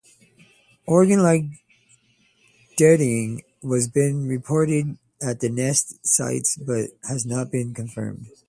[0.87, 1.43] Organ-like
[2.75, 8.25] duetting has been reported at nest sites but has not been confirmed.